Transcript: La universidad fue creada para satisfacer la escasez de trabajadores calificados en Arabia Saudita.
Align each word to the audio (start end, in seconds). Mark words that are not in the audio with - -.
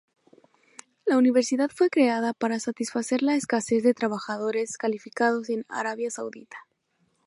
La 1.05 1.15
universidad 1.15 1.69
fue 1.69 1.91
creada 1.91 2.33
para 2.33 2.59
satisfacer 2.59 3.21
la 3.21 3.35
escasez 3.35 3.83
de 3.83 3.93
trabajadores 3.93 4.79
calificados 4.79 5.49
en 5.51 5.63
Arabia 5.69 6.09
Saudita. 6.09 6.57